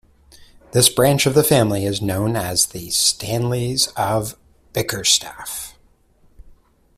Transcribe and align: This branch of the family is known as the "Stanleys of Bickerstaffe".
This 0.71 0.89
branch 0.89 1.27
of 1.27 1.35
the 1.35 1.43
family 1.43 1.85
is 1.85 2.01
known 2.01 2.35
as 2.35 2.65
the 2.65 2.89
"Stanleys 2.89 3.85
of 3.95 4.35
Bickerstaffe". 4.73 5.75